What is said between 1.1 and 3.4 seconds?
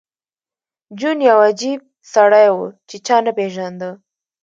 یو عجیب سړی و چې چا نه